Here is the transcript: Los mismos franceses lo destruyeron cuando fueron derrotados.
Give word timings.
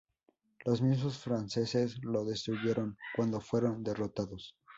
Los 0.65 0.81
mismos 0.81 1.19
franceses 1.19 1.99
lo 2.03 2.25
destruyeron 2.25 2.97
cuando 3.15 3.39
fueron 3.39 3.83
derrotados. 3.83 4.55